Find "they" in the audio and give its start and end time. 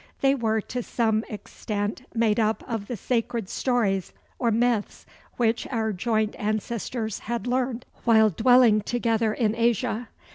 0.21-0.33